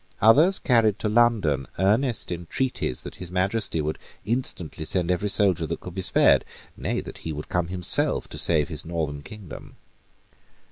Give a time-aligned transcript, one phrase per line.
[0.19, 5.79] Others carried to London earnest entreaties that His Majesty would instantly send every soldier that
[5.79, 6.43] could be spared,
[6.75, 9.75] nay, that he would come himself to save his northern kingdom.